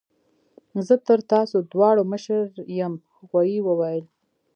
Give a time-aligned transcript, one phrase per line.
[0.87, 2.43] زه تر تاسو دواړو مشر
[2.79, 2.93] یم
[3.29, 4.05] غوايي وویل.